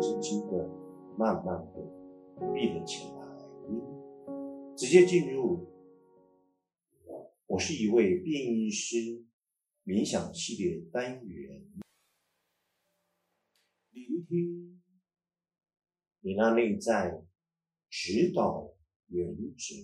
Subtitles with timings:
[0.00, 0.68] 轻轻的、
[1.16, 3.20] 慢慢的闭了起来，
[4.76, 5.66] 直接进入。
[7.46, 9.24] 我是一位变音师，
[9.84, 11.64] 冥想系列单元，
[13.90, 14.82] 聆听
[16.20, 17.24] 你那内在
[17.88, 18.74] 指导
[19.06, 19.74] 原则，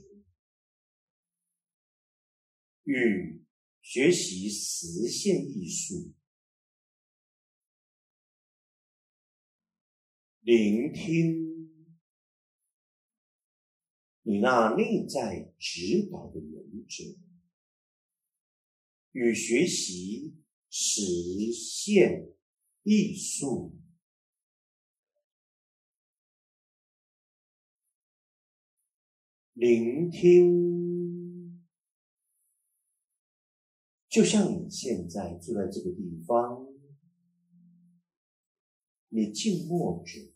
[2.82, 3.42] 与
[3.80, 6.12] 学习实现艺术。
[10.44, 11.70] 聆听
[14.22, 17.16] 你那内在指导的原则，
[19.12, 20.34] 与学习
[20.68, 21.00] 实
[21.52, 22.34] 现
[22.82, 23.72] 艺术。
[29.52, 31.64] 聆听，
[34.08, 36.66] 就像你现在坐在这个地方，
[39.08, 40.31] 你静默着。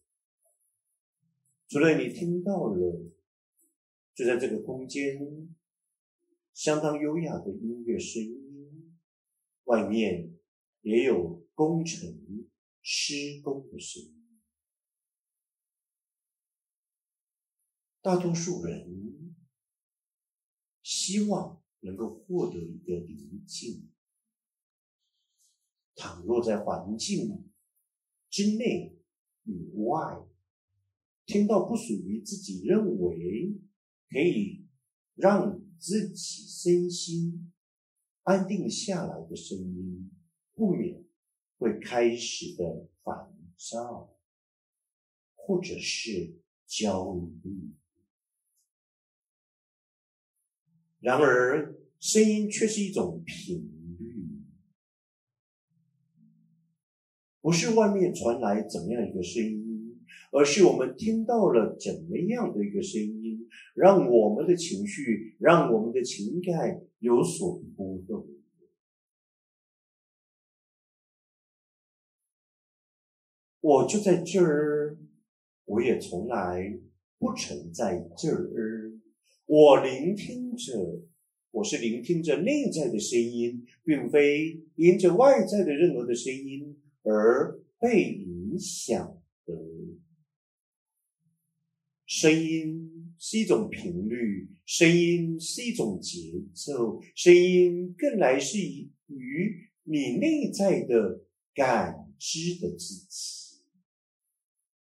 [1.69, 3.11] 除了你听到了，
[4.15, 5.57] 就在这个空间
[6.55, 8.97] 相当优雅的音乐声音，
[9.65, 10.39] 外面
[10.83, 12.49] 也有工程
[12.83, 14.41] 施工的声音。
[18.01, 19.35] 大多数人
[20.85, 23.91] 希望能够获得一个宁静。
[25.97, 27.51] 倘若在环境
[28.31, 28.97] 之内
[29.43, 30.25] 与外，
[31.27, 33.59] 听到不属于自己认为
[34.09, 34.65] 可以
[35.17, 37.53] 让自己身心
[38.23, 40.11] 安定下来的声音，
[40.55, 41.05] 不免
[41.59, 44.17] 会开始的烦躁，
[45.35, 47.75] 或者是焦虑。
[51.01, 54.45] 然而，声音却是一种频率，
[57.41, 59.76] 不是外面传来怎么样一个声音。
[60.37, 68.29] 而是我们听到了怎么样的一个声音，让我们的情绪，让我们的情感有所波动。
[73.63, 74.99] 我就在这儿，
[75.65, 76.79] 我也从来
[77.19, 78.93] 不曾在这儿。
[79.47, 81.01] 我聆听着，
[81.51, 89.19] 我是聆听着内在的声音，并非因着外在的任何的声音而被影响。
[92.07, 103.61] 声音是一种频率，声音是一种节奏，声音更来自于你内在的感知的自己。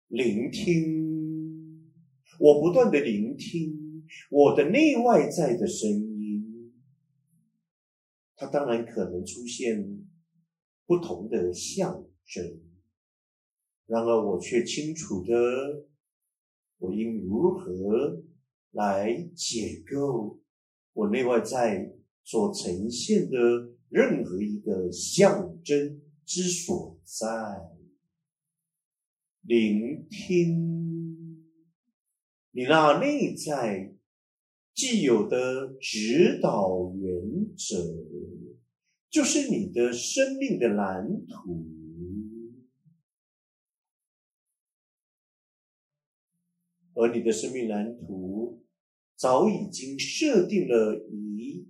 [0.08, 1.92] 聆听，
[2.40, 6.74] 我不断的聆听我的内外在的声音，
[8.36, 10.08] 它当然可能出现
[10.88, 12.59] 不同的象征，
[13.86, 15.91] 然而我却清楚的。
[16.81, 18.24] 我应如何
[18.72, 20.40] 来解构
[20.94, 21.94] 我内外在
[22.24, 23.38] 所呈现的
[23.90, 27.28] 任何一个象征之所在？
[29.44, 31.46] 聆听
[32.52, 33.94] 你那内在
[34.74, 37.78] 既有的指导原则，
[39.09, 41.81] 就是你的生命的蓝图。
[47.01, 48.62] 而你的生命蓝图
[49.16, 51.67] 早已经设定了一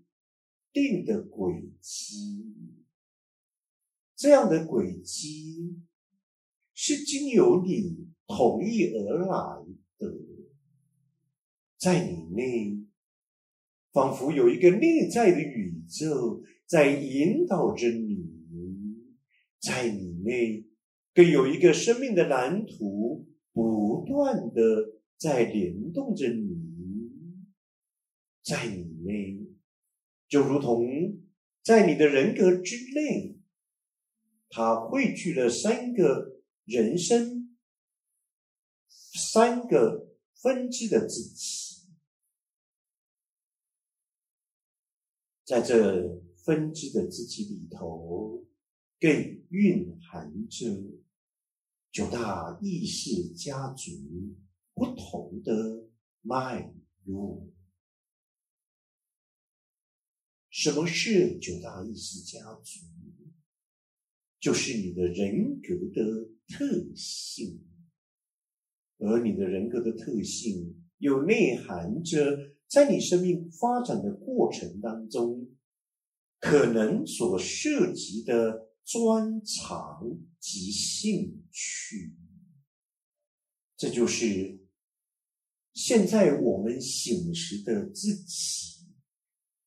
[0.74, 2.44] 定的轨迹，
[4.18, 5.80] 这样的轨迹
[6.74, 9.66] 是经由你同意而来
[9.98, 10.14] 的，
[11.78, 12.78] 在你内
[13.94, 18.26] 仿佛有一个内在的宇宙在引导着你，
[19.62, 20.66] 在你内
[21.14, 25.01] 更有一个生命的蓝图不断的。
[25.22, 27.46] 在联动着你，
[28.42, 29.52] 在你内，
[30.28, 30.82] 就如同
[31.62, 33.38] 在你的人格之内，
[34.50, 37.56] 它汇聚了三个人生、
[38.90, 41.84] 三个分支的自己，
[45.46, 48.44] 在这分支的自己里头，
[49.00, 49.12] 更
[49.52, 50.66] 蕴含着
[51.92, 53.92] 九大意识家族。
[54.82, 55.88] 不同的
[56.22, 56.74] 脉
[57.04, 57.48] 络。
[60.50, 62.80] 什么是九大意识家族？
[64.40, 67.64] 就是你的人格的特性，
[68.98, 75.48] 而你的人格的特性，又内含着在你生命发展的过程当中，
[76.40, 82.16] 可能所涉及的专长及兴趣。
[83.78, 84.60] 这就是
[85.74, 88.72] 现在我们醒时的自己。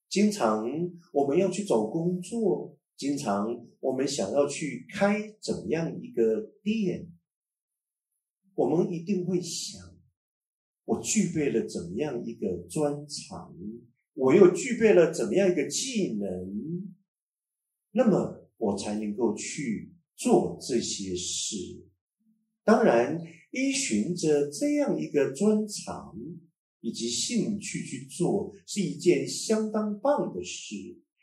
[0.08, 0.64] 经常
[1.12, 7.10] 我们要去找工作，经常我们想要去开怎样一个店，
[8.54, 9.80] 我们一定会想：
[10.84, 13.56] 我具备了怎么样一个专长，
[14.12, 16.94] 我又具备了怎么样一个技能，
[17.90, 21.56] 那么我才能够去做这些事。
[22.62, 23.20] 当然。
[23.54, 26.14] 依循着这样一个专长
[26.80, 30.74] 以及兴趣去做，是一件相当棒的事。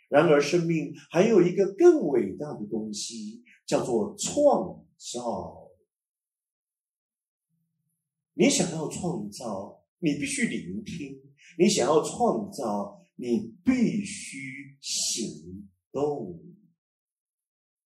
[0.09, 5.69] 然而，生命还有一个更伟大的东西，叫做创造。
[8.33, 11.19] 你想要创造，你必须聆听；
[11.57, 16.41] 你想要创造，你必须行动。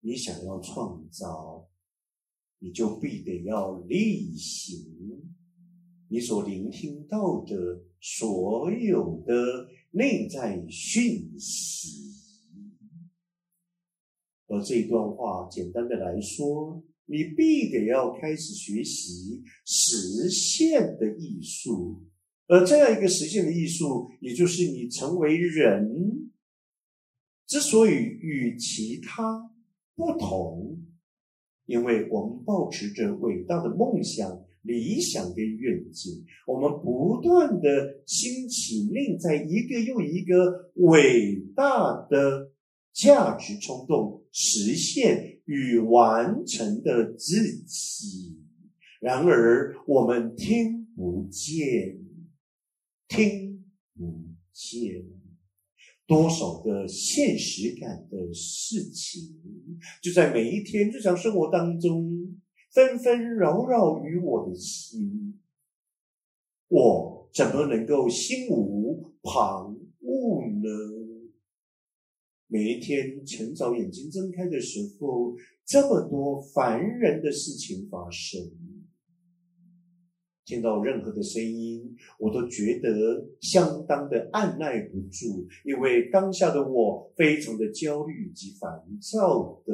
[0.02, 1.70] 你想要创造。
[2.64, 4.80] 你就必得要例行
[6.08, 12.14] 你所聆听到的所有的内在讯息，
[14.48, 22.02] 而这段话简单的来说，你必得要开始学习实现的艺术，
[22.48, 26.32] 而这样一个实现的艺术，也就是你成为人
[27.46, 29.52] 之所以与其他
[29.96, 30.82] 不同。
[31.66, 42.52] 因为我们保持着伟大的梦想、理想跟愿景，我们不断的兴起内在一个又一个伟大的
[42.92, 48.40] 价值冲动，实现与完成的自己。
[49.00, 51.98] 然而，我们听不见，
[53.08, 53.66] 听
[53.98, 54.24] 不
[54.54, 55.23] 见。
[56.06, 59.40] 多少个现实感的事情，
[60.02, 62.42] 就在每一天日常生活当中
[62.72, 65.40] 纷纷扰扰于我的心，
[66.68, 70.70] 我怎么能够心无旁骛呢？
[72.48, 75.36] 每一天晨早眼睛睁开的时候，
[75.66, 78.40] 这么多烦人的事情发生。
[80.46, 88.70] 听到任何的声音，我都觉得相当的按耐不住，因为当下的我非常的焦虑及烦
[89.00, 89.74] 躁的，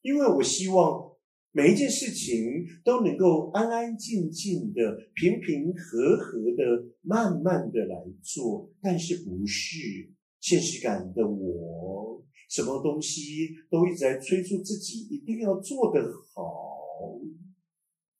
[0.00, 1.12] 因为我希望
[1.52, 16.00] 每一件事情都能够安安静静的、平平和和的、慢慢的来做，但是不是现实感的我，什么东西都一直在催促自己一定要做得
[16.32, 17.20] 好，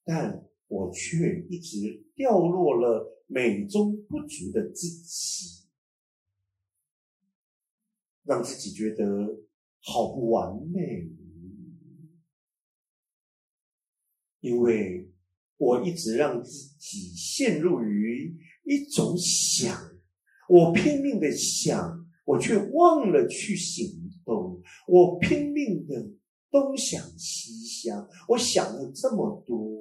[0.04, 0.45] 但。
[0.68, 5.66] 我却一直掉落了美中不足的自己，
[8.24, 9.04] 让自己觉得
[9.82, 11.08] 好不完美，
[14.40, 15.08] 因为
[15.56, 19.72] 我一直让自己陷入于一种想，
[20.48, 26.10] 我拼命的想，我却忘了去行动，我拼命的
[26.50, 29.76] 东想西想，我想了这么多。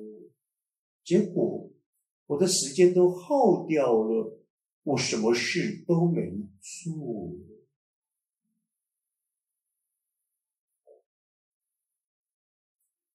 [1.06, 1.72] 结果，
[2.26, 4.40] 我的时间都耗掉了，
[4.82, 7.32] 我什么事都没做。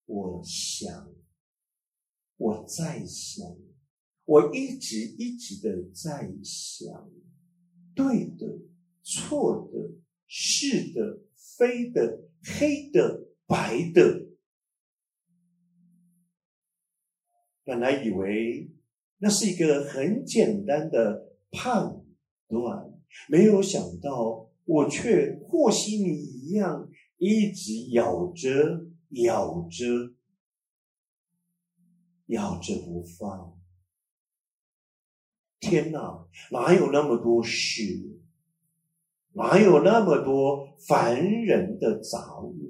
[0.07, 1.13] 我想，
[2.37, 3.45] 我在想，
[4.25, 7.11] 我一直一直的在想，
[7.93, 8.61] 对的、
[9.03, 9.97] 错的、
[10.29, 11.25] 是的、
[11.59, 14.30] 非的、黑的、白的。
[17.71, 18.69] 本来以为
[19.19, 22.03] 那是一个很简单的判
[22.49, 22.93] 断，
[23.29, 29.87] 没有想到我却和稀泥一样，一直咬着、咬着、
[32.27, 33.57] 咬着不放。
[35.61, 37.85] 天哪，哪有那么多事？
[39.35, 42.70] 哪有那么多烦人的杂物？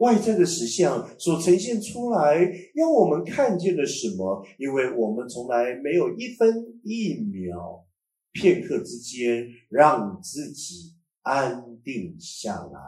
[0.00, 2.36] 外在的实相所呈现出来，
[2.74, 4.44] 要我们看见了什么？
[4.58, 7.86] 因为我们从来没有一分一秒、
[8.32, 12.80] 片刻之间让自己安定下来，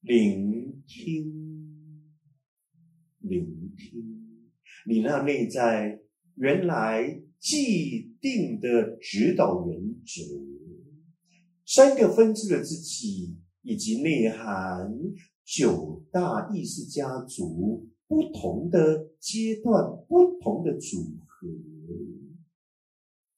[0.00, 2.10] 聆听，
[3.18, 4.50] 聆听
[4.86, 6.00] 你那内在
[6.36, 10.57] 原来既定的指导原则。
[11.70, 14.90] 三个分支的自己，以及内涵
[15.44, 20.96] 九大意识家族不同的阶段、不同的组
[21.26, 21.46] 合，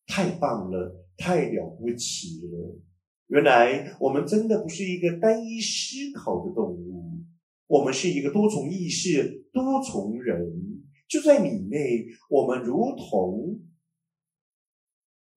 [0.07, 2.79] 太棒了，太了不起了！
[3.27, 7.25] 原来我们真的不是一个单一思考的动物，
[7.67, 10.39] 我们是一个多重意识、多重人，
[11.09, 13.59] 就在里面，我们如同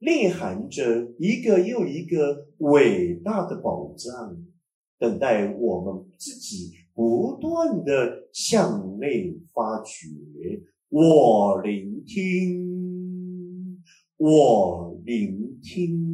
[0.03, 4.35] 内含着一个又一个伟大的宝藏，
[4.99, 10.09] 等待我们自己不断的向内发掘。
[10.89, 13.81] 我聆听，
[14.17, 16.12] 我聆听。